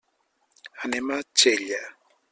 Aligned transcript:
Anem 0.87 1.07
a 1.17 1.19
Xella. 1.43 1.83